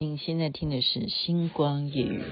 [0.00, 2.22] 你现在听的是《星光夜雨。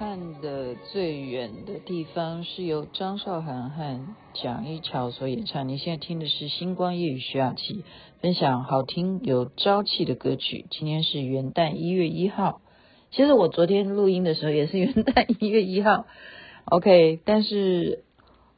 [0.00, 1.74] 看的最远的》。
[1.84, 4.00] 地方是由张韶涵和
[4.32, 5.68] 蒋一乔所演唱。
[5.68, 7.84] 你现在听的是《星光夜雨》，徐雅琪
[8.22, 10.64] 分享好听有朝气的歌曲。
[10.70, 12.62] 今天是元旦一月一号，
[13.10, 16.06] 其实我昨天录音的时候也是元旦一月一号。
[16.64, 18.02] OK，但是，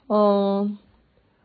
[0.06, 0.78] 嗯，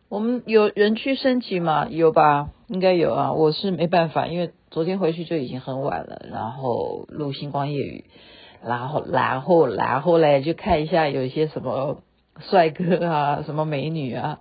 [0.09, 1.87] 我们有人去升旗吗？
[1.89, 2.51] 有吧？
[2.67, 3.33] 应该有啊。
[3.33, 8.05] 我是没办法，因为昨天回去就已经很晚了，然后录《星光夜雨》。
[8.63, 12.01] 然后，然后，然后嘞，就看一下有一些什么
[12.39, 14.39] 帅哥啊，什么美女啊。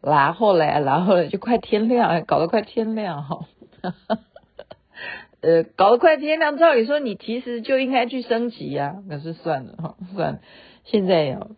[0.00, 3.46] 然后嘞，然后嘞，就快天亮，搞得快天亮哈。
[5.40, 10.40] 呃，搞得快天亮，照理说你其实就应该去升级呀，可是算了哈，算了。
[10.84, 11.48] 现在要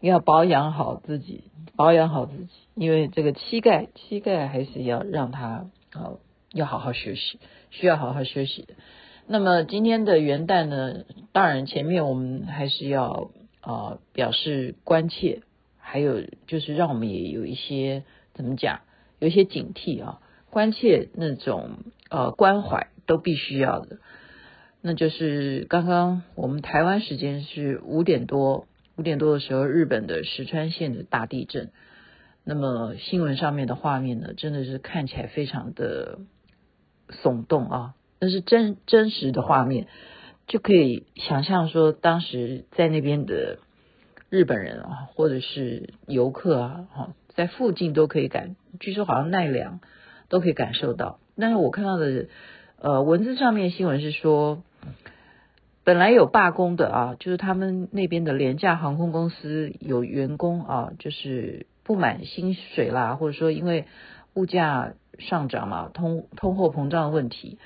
[0.00, 1.44] 要保养好自己，
[1.76, 6.18] 保养好自己，因为这个膝盖，膝盖还是要让它好，
[6.52, 7.38] 要好好休息，
[7.70, 8.74] 需要好好休息的。
[9.28, 15.42] 那么今天的元旦呢，当然前面我们还是要啊、表示关切，
[15.78, 18.04] 还有就是让我们也有一些
[18.34, 18.82] 怎么讲，
[19.18, 20.20] 有一些警惕啊，
[20.50, 21.70] 关切那种
[22.08, 23.98] 呃关怀都必须要的。
[24.80, 31.72] 那就是刚刚我们台湾时间是五点多，五点多的时候，日本的石川县的大地震。
[32.44, 36.20] 那么新闻上面的画面呢，真的是看起来非常的
[37.10, 37.94] 耸动啊。
[38.18, 39.88] 那是真真实的画面，
[40.46, 43.58] 就可以想象说，当时在那边的
[44.30, 49.80] 日本人啊，或者是游客啊，哈，在附近都可以感，据说好像奈良
[50.28, 51.18] 都可以感受到。
[51.36, 52.28] 但是我看到的
[52.80, 54.62] 呃文字上面新闻是说，
[55.84, 63.84] 本来有罢工的啊，就是他们那边的廉价航空公司有员工啊，就是不满薪水啦，或者说因为
[64.32, 67.58] 物价上涨嘛，通通货膨胀的问题。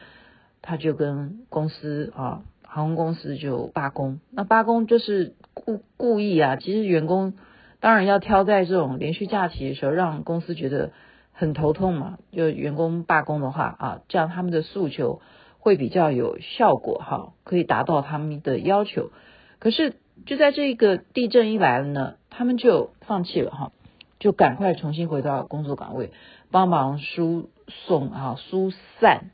[0.62, 4.20] 他就跟公司啊，航空公司就罢工。
[4.30, 7.34] 那罢工就是故故意啊，其实员工
[7.80, 10.92] 当然要挑在这种连续假期的时候，让公司觉得
[11.32, 12.18] 很头痛嘛。
[12.32, 15.22] 就员工罢工的话啊，这样他们的诉求
[15.58, 19.10] 会比较有效果哈，可以达到他们的要求。
[19.58, 19.94] 可是
[20.26, 23.72] 就在这个地震一来了呢，他们就放弃了哈，
[24.18, 26.12] 就赶快重新回到工作岗位，
[26.50, 28.70] 帮忙输送啊，疏
[29.00, 29.30] 散。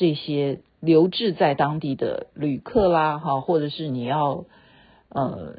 [0.00, 4.46] 这些留置在当地的旅客啦，哈，或者是你要
[5.10, 5.56] 呃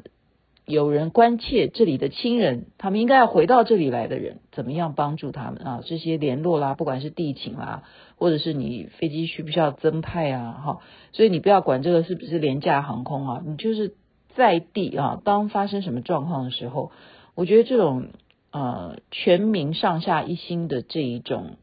[0.66, 5.80] 有人关切这里的亲人，他们应该要回到这里来的人，怎么样帮助他们啊？
[5.86, 7.84] 这些联络啦，不管是地勤啦，
[8.16, 10.78] 或者是你飞机需不需要增派啊，哈，
[11.12, 13.94] 所以你不要管这个是不是廉价航空啊，你就是
[14.34, 16.90] 在地啊，当发生什么状况的时候，
[17.36, 18.08] 我觉得这种
[18.50, 21.58] 呃全民上下一心的这一种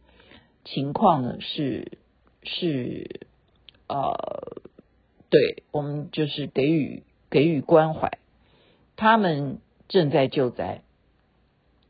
[0.64, 2.00] 情况呢是。
[2.44, 3.28] 是，
[3.88, 4.62] 呃，
[5.30, 8.18] 对，我们就是给予给予关怀，
[8.96, 10.82] 他们正在救灾，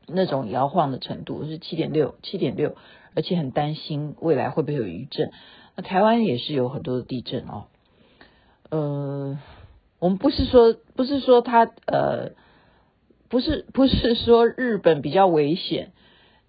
[0.07, 2.75] 那种摇晃的程度是七点六，七点六，
[3.16, 5.31] 而且很担心未来会不会有余震。
[5.75, 7.66] 那台湾也是有很多的地震哦，
[8.69, 9.40] 呃，
[10.00, 12.31] 我们不是说不是说他呃，
[13.30, 15.92] 不是不是说日本比较危险。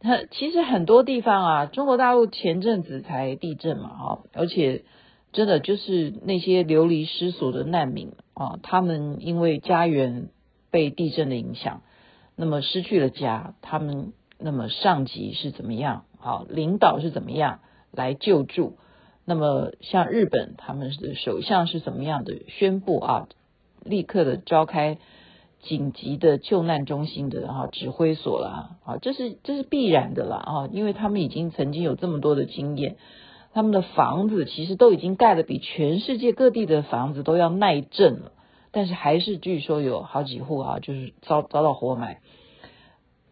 [0.00, 4.84] 它其实很多地方啊，中国大陆前阵子才地震嘛，哈，而且
[5.32, 10.28] 真的就是那些流离失所的难民啊，他们因为家园
[10.70, 11.82] 被地震的影响，
[12.34, 17.60] 那么失去了家，他们那么上级是怎么样啊，领导是怎么样
[17.92, 18.78] 来救助？
[19.26, 23.28] 那么像日本，他们的首相是怎么样的宣布啊？
[23.84, 24.98] 立刻的召开
[25.62, 32.96] 紧急的救难中心的哈指挥所啦啊，这是这是必然的啦啊，因为他们已经曾经有这么多的经验，
[33.52, 38.32] 他们的房子其实都已经盖得比全世界各地的房子都要耐震了，
[38.70, 42.18] 但是还是据说有好几户啊，就是遭遭到活埋，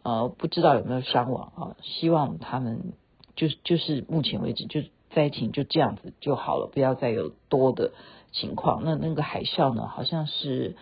[0.02, 2.92] 呃，不知道有没有伤亡啊，希望他们
[3.36, 7.92] 就就是目前为止就灾情就这样子就好了，不要再有多的。
[8.30, 9.88] 情况，那那个海啸呢？
[9.88, 10.76] 好像是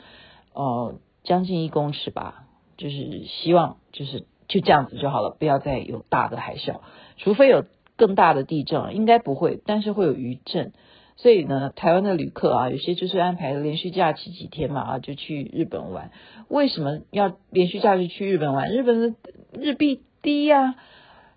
[0.52, 0.96] 呃
[1.26, 2.44] 将近一公尺吧，
[2.78, 6.76] 就是希望就是就这样子就好了，不要再有大的海啸，
[7.18, 10.72] 除非有更大的地震，应该不会，但是会有余震。
[11.16, 16.10] 所以呢，台湾的旅客啊，有些就是安排连续假期几天嘛啊，就去日本玩。
[16.48, 18.70] 为什么要连续假期去日本玩？
[18.70, 19.14] 日本的
[19.52, 20.76] 日币低呀，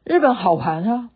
[0.05, 1.09] 日本好玩啊，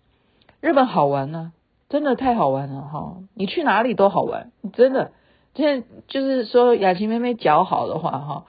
[0.60, 1.52] 日本好玩啊。
[1.90, 3.18] 真的太好玩了哈！
[3.36, 5.12] 你去哪里都好玩，真的。
[5.54, 8.46] 现在就是说，雅琪妹妹脚好的话哈，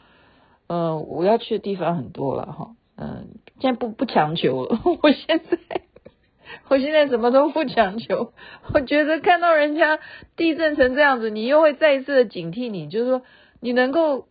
[0.67, 2.71] 呃，我要去的地方很多了哈。
[2.97, 3.29] 嗯、
[3.61, 4.81] 现在不不强求了。
[5.03, 5.81] 我现在，
[6.69, 8.33] 我现在什么都不强求。
[8.73, 9.99] 我觉得看到人家
[10.37, 13.23] 地震成这样子，你又会再一次的警惕你，就是说，
[13.61, 14.27] 你能够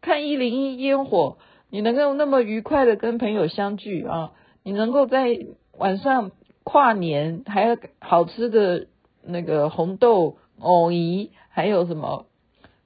[0.00, 1.38] 看一零一烟火，
[1.70, 4.32] 你能够那么愉快的跟朋友相聚啊，
[4.62, 5.38] 你能够在
[5.76, 6.30] 晚上。
[6.70, 8.88] 跨年还有好吃的
[9.22, 12.26] 那个红豆藕泥，还有什么？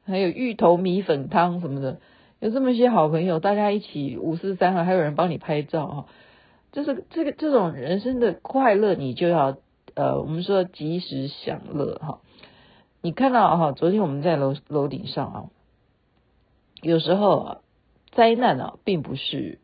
[0.07, 1.99] 还有芋头米粉汤什么的，
[2.43, 6.07] 有这么些好朋友，大家一起五四三啊，还有人帮你拍照哈。
[6.73, 9.59] 就是这个这种人生的快乐，你就要
[9.95, 12.19] 呃，我们说及时享乐哈。
[13.01, 15.45] 你看到哈，昨天我们在楼楼顶上啊，
[16.83, 17.59] 有时候啊，
[18.11, 19.61] 灾难啊，并不是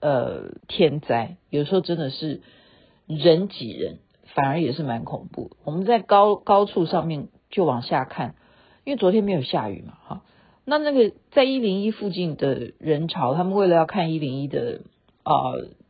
[0.00, 2.42] 呃天灾，有时候真的是。
[3.06, 3.98] 人挤人，
[4.36, 5.50] 反而也是蛮恐怖。
[5.64, 8.36] 我们在高高处上面就往下看，
[8.84, 10.22] 因为昨天没有下雨嘛，哈。
[10.70, 14.80] 那那个在一零一附近的人潮，他们为了要看一零一的
[15.22, 15.34] 啊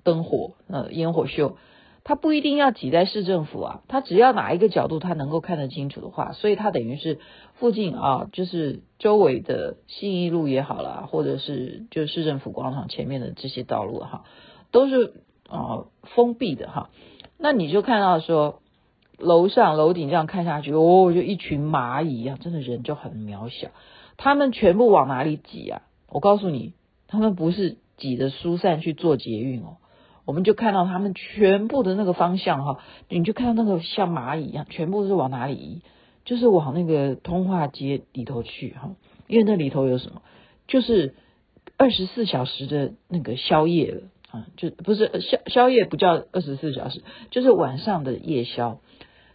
[0.02, 1.56] 灯火呃烟火秀，
[2.02, 7.18] 他不一定要挤在市政府啊，他只要哪一个角度他能够看得清楚的话，所以他等于是
[7.54, 14.24] 附近啊，就是周围的信义路也好啦，或者是就市政府广场前面的这些道路哈，
[14.72, 15.14] 都是。
[15.52, 16.90] 啊，封闭的哈，
[17.36, 18.60] 那你就看到说，
[19.18, 23.70] 楼上楼顶这样看下去，哦，就一群蚂蚁一样，真的人就很渺小。
[24.22, 25.80] 他们全部往哪里挤啊？
[26.10, 26.74] 我告诉你，
[27.08, 29.78] 他们不是挤着疏散去做捷运哦，
[30.26, 35.80] 我们就看到他们全部的那个方向哈，你就看到那个像蚂蚁一样，全部是往哪里移？
[36.26, 38.90] 就是往那个通化街里头去哈，
[39.26, 40.20] 因为那里头有什么？
[40.68, 41.14] 就是
[41.78, 44.02] 二十四小时的那个宵夜了。
[44.32, 48.80] 啊，就不是宵宵夜，不叫二十四小时，就是晚上的夜宵，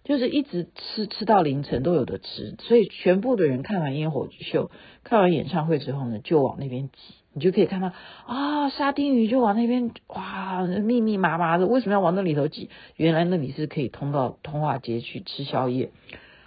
[0.06, 4.72] 就是一直吃吃到凌晨都有的吃，所以全部的人看完烟火秀、
[5.04, 7.92] 看完演唱会之后呢，就往那边挤，你就可以看到
[8.26, 12.70] 啊，沙丁鱼就往那边哇，密密麻麻的，为什么要往那里头挤？
[12.96, 15.92] 原来那里是可以通到通化街去吃宵夜，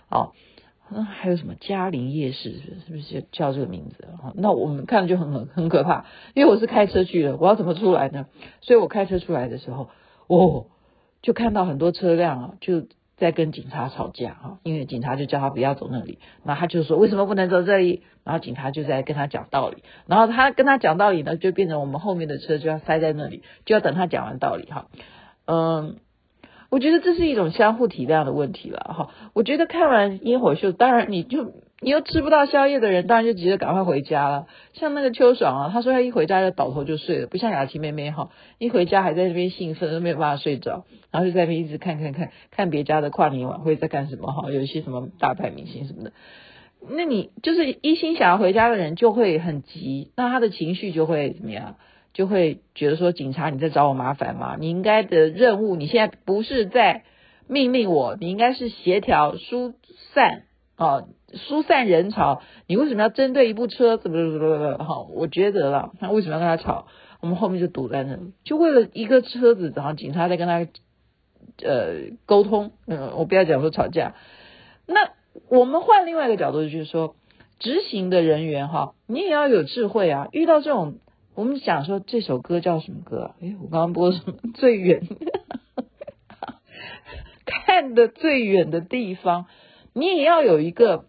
[0.09, 0.33] 哦。
[0.91, 3.27] 那还有什么嘉陵夜市是不是？
[3.31, 4.09] 叫这个名字？
[4.37, 8.25] 那我们看就很很可怕，因为我是开车去的，我要怎么出来呢？
[8.63, 9.91] 所以我开车出来的时候，
[10.29, 10.65] 哦，
[11.21, 12.87] 就看到很多车辆啊，就
[13.19, 18.03] 在跟警察吵架哈，因为警察就叫他不要走那里，那他就说为什么不能走这里？
[18.25, 24.87] 然后警察就在跟他讲道理，然后他跟他讲道理呢，就变成我们后面的车就要塞在那里，就要等他讲完道理哈，
[25.47, 25.97] 嗯。
[26.71, 29.09] 我觉得这是一种相互体谅的问题了哈。
[29.33, 34.47] 我觉得看完烟火秀，当然你就你又吃不到宵夜的人，当然就急着赶快回家了。
[34.73, 46.13] 像那个秋爽啊，他说他一回家就倒头就睡了，不像雅琪妹妹哈，一回家还在那边兴奋，都没有办法睡着，然后就在那边一直看看看看别家的跨年晚会在干什么哈，有一些什么大牌明星什么的。
[46.91, 51.77] 那你就是一心想要回家的人就会很急，那他的情绪就会怎么样？
[52.13, 54.57] 就会觉得说，警察你在找我麻烦吗？
[54.59, 57.05] 你应该的任务，你现在不是在
[57.47, 59.75] 命令我，你应该是协调疏
[60.15, 60.43] 散
[60.79, 61.05] 啊，
[61.35, 62.41] 疏散人潮。
[62.67, 63.99] 你为什么要针对一部车？
[63.99, 65.03] 怎么怎么怎么哈？
[65.13, 66.87] 我觉得了，那为什么要跟他吵？
[67.21, 70.67] 我们后面就堵在那里，就为了一个车子，然后警察在跟他
[71.63, 72.73] 呃沟通。
[72.87, 74.15] 嗯，我不要讲说吵架。
[74.87, 75.11] 那
[75.49, 77.17] 我们换另外一个角度，就是说，
[77.59, 80.99] 执行的人员哈，你也要有智慧啊，遇到这种。
[81.35, 83.35] 我们讲说这首歌叫什么歌啊？
[83.41, 84.35] 诶，我刚刚播什么？
[84.55, 85.03] 最远
[87.47, 89.47] 看得最远的地方，
[89.99, 91.07] 你也要有一个，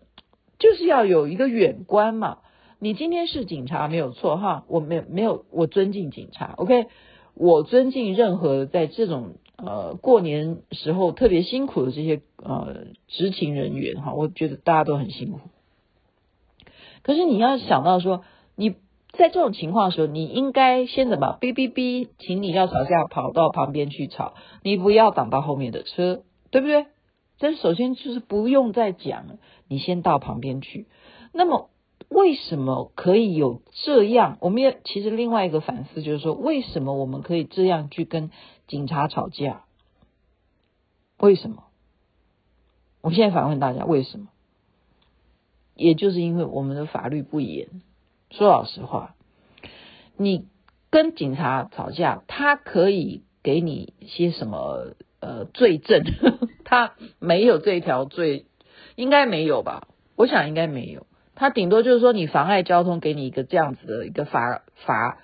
[0.58, 2.40] 就是要有一个远观嘛。
[2.80, 6.88] 你今天是警察没有错哈，我没有没有，我尊敬警察，OK，
[7.34, 15.40] 我尊敬任何在这种呃过年时候特别辛苦的这些呃执勤人员哈，我觉得大家都很辛苦。
[17.04, 18.24] 可是你要想到说，
[18.56, 18.72] 你
[19.12, 21.38] 在这种情况的时候，你应该先怎么？
[21.42, 26.86] 哔哔哔，请你要吵架跑到旁边去吵，你不要挡到后面的车，对不对？
[27.40, 30.88] 但首先就是不用再讲了，你先到旁边去。
[31.32, 31.70] 那么
[32.10, 34.38] 为什么可以有这样？
[34.42, 38.30] 我们也其实另外一个反思就是说，为什么我们可以这样去跟
[38.68, 39.64] 警察吵架？
[41.18, 41.64] 为什么？
[43.02, 44.28] 我现在反问大家，为什么？
[45.76, 47.70] 也就是因为我们的法律不严。
[48.32, 49.16] 说老实话，
[50.18, 50.46] 你
[50.90, 56.04] 跟警察吵架，他可以给你些什么呃罪证？
[56.70, 58.46] 他没有这条罪，
[58.96, 59.88] 应该没有吧？
[60.16, 61.08] 我想应该没有。
[61.34, 65.18] 他顶多就是说你妨碍交通，给你一个这样子的一个罚罚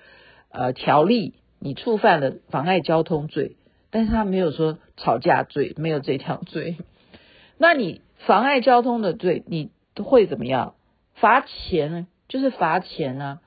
[0.49, 3.57] 呃条例，你触犯了妨碍交通罪，
[3.91, 6.77] 但是他没有说吵架罪，没有这条罪。
[7.59, 9.69] 那你妨碍交通的罪，你
[10.03, 10.73] 会怎么样？
[11.13, 12.07] 罚钱呢？
[12.27, 13.39] 就是罚钱啊！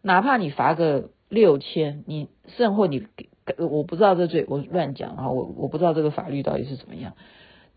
[0.00, 3.06] 哪怕你罚个六千，你甚或你
[3.58, 5.28] 我不知道这罪，我乱讲啊！
[5.28, 7.14] 我我不知道这个法律到底是怎么样。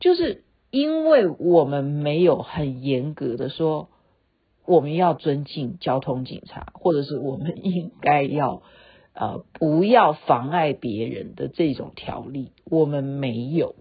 [0.05, 3.89] 就是因为我们没有很严格的说，
[4.67, 8.61] 我们要尊敬交通警察，或者是我们应该要
[9.15, 13.73] 呃不要妨碍别人的这种条例，我们没有，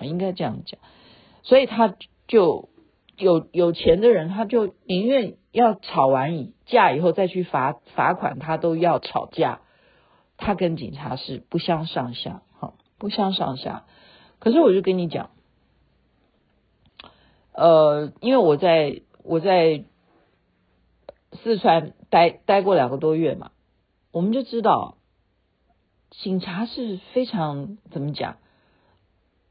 [0.00, 0.78] 应该这样讲。
[1.42, 1.96] 所以他
[2.28, 2.68] 就。
[3.16, 9.60] 有有钱的人，他就宁愿要吵完架以后再去罚罚款，他都要吵架。
[10.36, 13.84] 他跟警察是不相上下，哈，不相上下。
[14.40, 15.30] 可是我就跟你讲，
[17.54, 19.84] 呃，因为我在我在
[21.42, 23.52] 四川待待过两个多月嘛，
[24.12, 24.96] 我们就知道
[26.10, 28.36] 警察是非常怎么讲。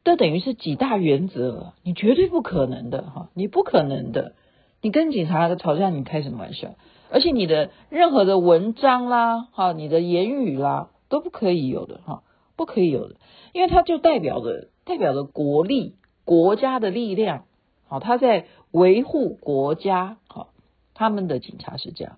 [0.04, 4.36] 这等于是几大原则，你绝对不可能的哈，你不可能的，
[4.82, 6.76] 你跟警察吵架，你开什么玩笑？
[7.10, 12.24] 而且你的任何的文章啦，哈，你的言语啦，都不可以有的哈，
[12.58, 13.16] 不可以有的，
[13.54, 15.96] 因为它就代表着代表着国力、
[16.26, 17.46] 国家的力量，
[17.88, 20.50] 好，他在维护国家，好，
[20.94, 22.18] 他们的警察是这样，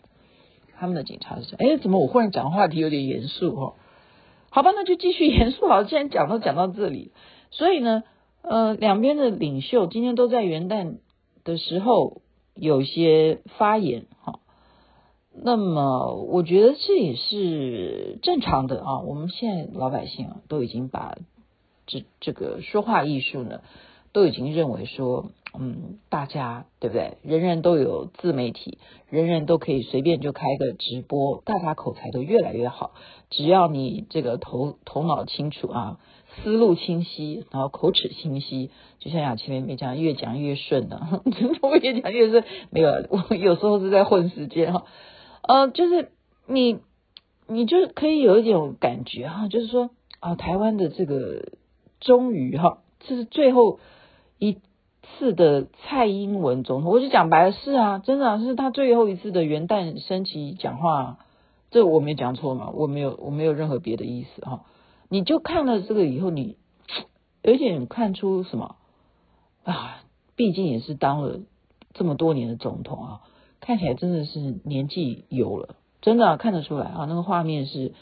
[0.77, 3.73] 他们的警察是这样，哎，怎么我忽然讲话题有点严肃哈？
[4.49, 7.11] 好吧，那就继续 严肃好，既然讲都讲到这里。
[7.51, 8.03] 所以呢，
[8.41, 10.97] 呃，两边的领袖今天都在元旦
[11.43, 12.21] 的时候
[12.53, 14.39] 有些发言，哈。
[15.37, 18.99] 那么我觉得这也是正常的啊。
[19.01, 21.17] 我们现在老百姓啊，都已经把
[21.85, 23.61] 这这个说话艺术呢，
[24.13, 27.17] 都已经认为说，嗯，大家对不对？
[27.23, 28.77] 人人都有自媒体，
[29.09, 32.91] 人人都可以随便就开个直播，大家口才都越来越好，
[33.29, 35.99] 只要你这个头头脑清楚啊。
[36.43, 38.69] 思路清晰，然后口齿清晰，
[38.99, 41.21] 就像雅琪妹妹讲，越讲越顺的，
[41.63, 42.43] 我越讲越顺。
[42.71, 44.83] 没有，我有时候是在混时间哈。
[45.43, 46.11] 呃，就是
[46.45, 46.79] 你，
[47.47, 51.53] 你就可以有一种感觉哈，就是说啊，台湾的这个
[52.01, 53.79] 终于哈，这是最后
[54.37, 54.57] 一
[55.17, 61.19] 次的蔡英文总统，我就讲白了是啊，真的是他最后一次的元旦升旗讲话，
[61.71, 64.65] 这我没讲错嘛，我没有，我没有任何别的意思哈。
[65.07, 66.57] 你就看了这个以后，你
[67.43, 68.75] 有点看出什么
[69.63, 70.01] 啊？
[70.35, 71.39] 毕竟也是当了
[71.93, 73.21] 这么多年的总统啊，
[73.61, 77.05] 看起来真的是年纪有了，真的，看得出来啊。
[77.07, 77.93] 那个画面是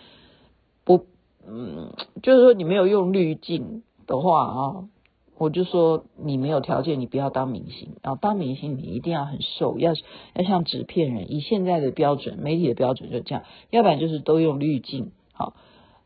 [0.83, 1.05] 不，
[1.48, 1.93] 嗯，
[2.24, 4.89] 就是说你没有用滤镜的话啊，
[5.38, 8.16] 我就说你没有条件，你不要当明星啊。
[8.16, 9.94] 当明星你一定要很瘦，要
[10.34, 15.12] 要像纸片人，以现在的标准，媒体的标准就这样，要不然就是都用滤镜。
[15.34, 15.54] 好，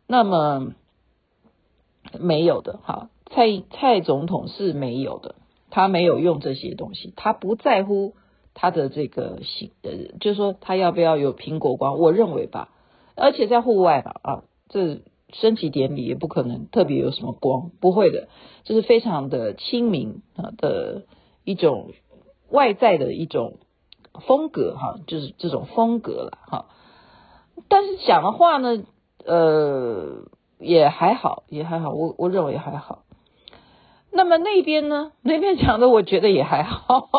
[0.07, 0.73] 那么。
[2.21, 5.35] 没有的，哈，蔡蔡总统是没有的，
[5.69, 8.13] 他没有用这些东西，他不在乎
[8.53, 12.69] 他的这个形，呃，就是说他要不要有苹果光，我认为吧，
[13.17, 15.01] 而且在户外吧，啊，这
[15.33, 18.27] 升旗典礼也不可能特别有什么光，不会的，
[18.63, 21.05] 就是非常的亲民啊的
[21.43, 21.91] 一种
[22.49, 23.57] 外在的一种
[24.25, 26.65] 风格，哈，就是这种风格了，哈，
[27.67, 28.83] 但是讲的话呢，
[29.25, 30.27] 呃。
[30.59, 33.03] 也还好，也还好，我我认为也还好。
[34.11, 35.11] 那么那边呢？
[35.21, 37.09] 那边讲的，我觉得也还好。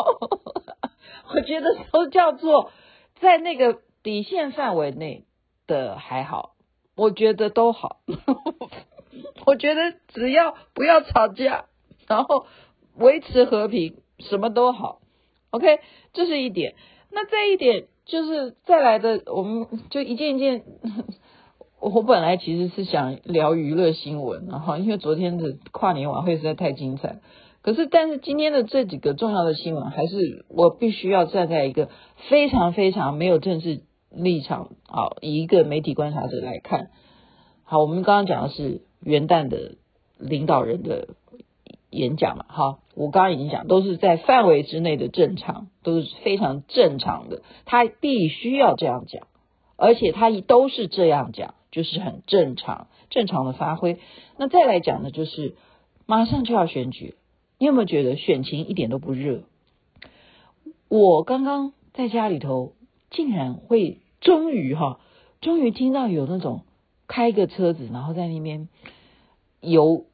[1.33, 2.69] 我觉得都叫做
[3.21, 5.25] 在那个底线范围内
[5.67, 6.51] 的还好，
[6.99, 8.01] 我觉得都好。
[9.45, 11.65] 我觉得只要不要吵架，
[12.07, 12.45] 然后
[12.97, 14.99] 维持和平，什么都好。
[15.51, 15.79] OK，
[16.13, 16.75] 这是一点。
[17.11, 20.63] 那再一点就是再来的，我们就一件一件。
[21.79, 27.21] 我本来其实是想聊娱乐新闻，然后因为昨天的跨年晚会实在太精彩。
[27.61, 31.89] 可是，但是今天的这几个重要的新闻，还是我必须要站在一个
[32.29, 36.89] 非常非常没有政治立场，好，以一个媒体观察者来看。
[37.63, 39.75] 好，我们刚刚讲的是元旦的
[40.17, 41.09] 领导人的
[41.89, 49.27] 演讲嘛，好，我刚刚已经讲，都是在范围之内的正常，都是非常正常的，他必须要这样讲，
[49.75, 51.55] 而且他都是这样讲。
[51.71, 53.99] 就是很正常，正常的发挥。
[54.37, 55.55] 那再来讲呢，就是
[56.07, 57.13] 马上就要选举，
[57.59, 59.43] 你有没有觉得选情一点都不热？
[60.87, 62.73] 我刚刚在家里头，
[63.09, 64.99] 竟然会终于哈，
[65.41, 66.61] 终于听到有那种
[67.07, 68.69] 开个车子，然后在那边
[69.61, 70.05] 游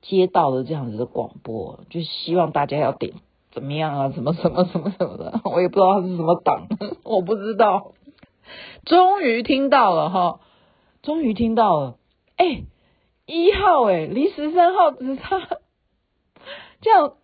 [0.00, 3.14] 街道的这样子的广播，就希望大家要点
[3.50, 6.68] 怎么样啊，什么什么什么什么的， 我也不知道他是什么党，
[7.04, 7.92] 我不知道。
[8.84, 10.40] 终于听到了哈。
[11.02, 11.96] 终于听到了，
[12.36, 12.62] 哎，
[13.26, 15.40] 一号哎，离十三号只差
[16.80, 17.14] 这样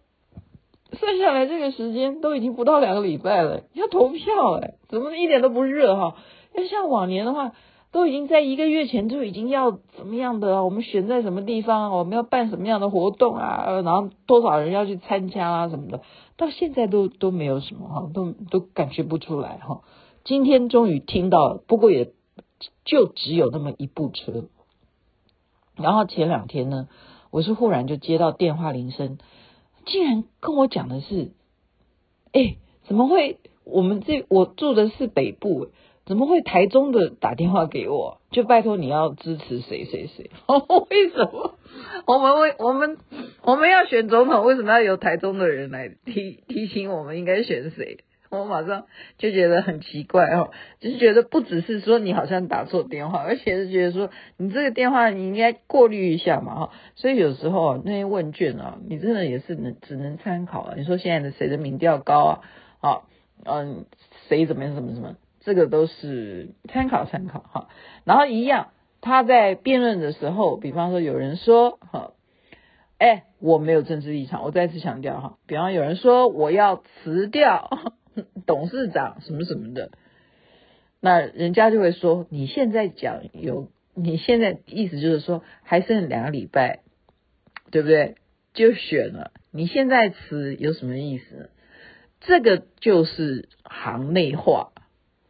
[0.92, 6.16] 算下来，这个时间都已经不到两个礼拜了，要投票哎，怎么一点都不热哈？
[6.54, 7.52] 要像往年的话，
[7.92, 16.02] 都已经在一个月前就已经要怎么样的，我们选在什么地方，我们要办什么样的活动啊，然后多少人要去参加啊什么的，
[16.36, 19.82] 到现在都都没有什么哈，都都感觉不出来哈。
[20.24, 22.12] 今天终于听到了，不过也。
[22.84, 24.46] 就只有那么一部车，
[25.76, 26.88] 然后前两天呢，
[27.30, 29.18] 我是忽然就接到电话铃声，
[29.88, 31.32] 竟然跟我讲的是，
[32.32, 33.38] 哎，怎么会？
[33.64, 35.68] 我们这我住的是北部，
[36.06, 38.20] 怎么会台中的打电话给我？
[38.30, 40.30] 就拜托你要支持谁谁谁？
[40.90, 41.54] 为什么？
[42.06, 42.96] 我们为我们
[43.42, 47.98] 我们要选总统，为什么要由台中的人来提提醒我们应该选谁？
[48.30, 56.70] 我马上就觉得很奇怪哦，就是觉得不只是说你好像打错电话，而且是觉得说你这个电话你应该过滤一下嘛哈。
[56.94, 60.74] 所以有时候那些问卷啊，你真的也是能只能参考啊。
[60.76, 62.40] 你说现在的谁的民调高啊？
[62.80, 63.02] 啊
[63.44, 63.86] 嗯，
[64.28, 67.68] 谁怎么样怎么怎么，这个都是参考参考哈。
[68.04, 72.10] 然后一样，他在辩论的时候，比方说有人说哈，
[72.98, 75.38] 哎，我没有政治立场，我再次强调哈。
[75.46, 77.70] 比方有人说我要辞掉。
[78.46, 79.90] 董事长什么什么的，
[81.00, 86.80] 那人家就会说，你现在讲有，你现在意思就是说还剩两个礼拜，
[87.70, 88.16] 对不对？
[88.54, 91.50] 就选了，你现在辞有什么意思？
[92.20, 94.72] 这个就是行内话，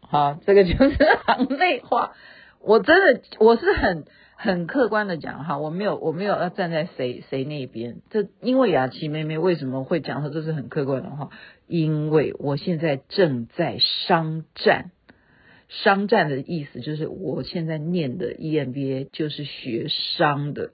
[0.01, 0.96] 哈，这个就是
[1.27, 2.14] 行内话。
[2.61, 4.05] 我真的我是很
[4.40, 8.03] 很客观的讲哈，我没有我没有要站在谁谁那边。
[8.09, 11.31] 这因为雅琪妹妹为什么会讲说这是很客观的话？
[11.66, 14.92] 因为我现在正在商战，
[15.68, 20.70] 商战的意思就是我现在念的 EMBA 就是学商的，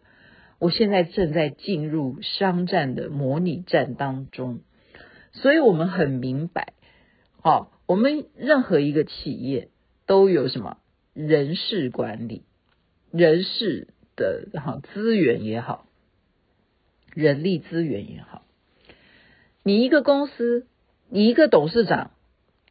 [0.58, 4.60] 我现在正在进入商战的模拟战当中，
[5.32, 6.74] 所以我们很明白，
[7.40, 9.68] 好，我们任何一个企业
[10.06, 10.76] 都有什么
[11.14, 12.42] 人事管理，
[13.16, 15.86] 人事的哈资源也好，
[17.14, 18.42] 人力资源也好，
[19.62, 20.66] 你一个公司。
[21.10, 22.10] 你一个董事长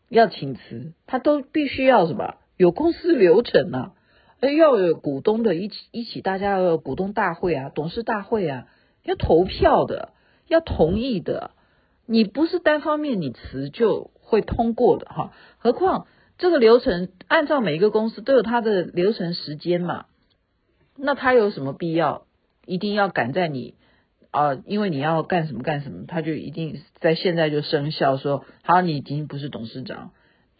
[0.09, 2.35] 要请辞，他都必须要什么？
[2.57, 3.93] 有公司流程啊，
[4.41, 8.67] 要有股东的一起一起，大家要股东大会啊，董事大会啊，
[9.03, 10.09] 要投票的，
[10.47, 11.51] 要同意的。
[12.05, 15.31] 你不是单方面你辞就会通过的哈。
[15.59, 20.07] 何况这个流程按照每一个公司都有它的流程时间嘛，
[20.95, 22.25] 那他有什么必要
[22.65, 23.75] 一定要赶在你？
[24.31, 30.11] 啊，因为你要干什么干什么，他就一定在现在就生效说，好，你已经不是董事长，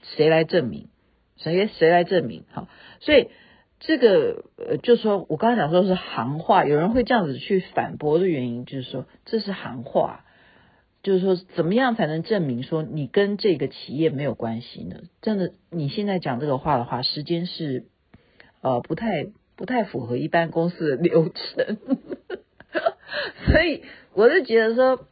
[0.04, 0.90] 谁来证明？
[1.38, 2.44] 谁谁来证明？
[2.52, 2.68] 好，
[3.00, 3.30] 所以
[3.80, 10.24] 这个呃，就说我刚才讲说是行话，有人会这样子去反驳的原因，就是说这是行话，
[11.02, 14.98] 就是说怎么样才能证明说你跟这个企业没有关系呢？
[15.24, 17.86] 真的，你现在讲这个话的话，时间是
[18.62, 21.78] 呃不太不太符合一般公司的流程。
[23.46, 25.06] 所以我是觉得说，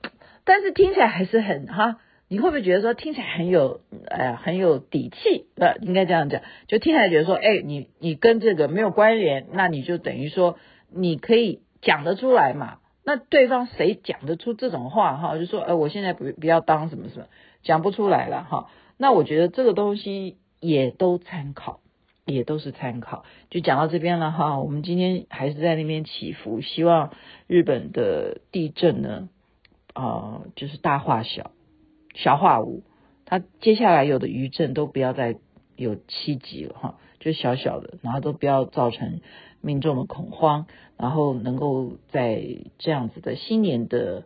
[0.44, 5.46] 但是听起来还是很哈，你会不会觉得说听起来很有哎呀很有底气？
[5.56, 10.58] 呃，应该这样讲，就听起来觉得说，哎，你你跟这个没有关联，那你就等于说
[10.90, 12.80] 你可以讲得出来嘛？
[13.04, 15.38] 那对方谁讲得出这种话哈？
[15.38, 17.26] 就说，哎，我现在不不要当什么什么，
[17.64, 18.70] 讲不出来了哈。
[18.98, 21.80] 那我觉得这个东西也都参考。
[22.26, 24.60] 也都是参考，就讲到这边了哈。
[24.60, 27.12] 我们今天还是在那边祈福，希望
[27.48, 29.30] 日本的地震呢，
[29.94, 31.52] 啊、就是大化小，
[32.14, 32.84] 小化无。
[33.26, 35.38] 它接下来有的余震都不要再
[35.76, 39.22] 有七级了哈，就小小的，然后都不要造成
[39.62, 42.44] 民众的恐慌，然后能够在
[42.78, 44.26] 这样子的新年的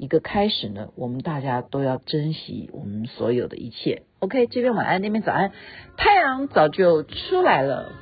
[0.00, 4.04] 一个开始呢，我们大家都要珍惜我们所有的一切。
[4.20, 5.52] OK，这边晚安，那边早安，
[5.98, 7.92] 太阳早就出来了。